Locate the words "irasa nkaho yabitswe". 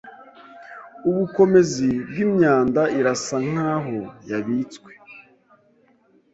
2.99-4.91